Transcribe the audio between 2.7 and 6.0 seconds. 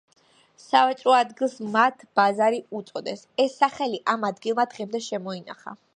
უწოდეს, ეს სახელი ამ ადგილმა დღემდე შემოინახა.